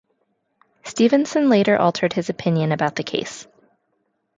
Stevenson 0.83 1.47
later 1.47 1.77
altered 1.77 2.13
his 2.13 2.27
opinion 2.29 2.71
about 2.71 2.95
the 2.95 3.03
case. 3.03 3.45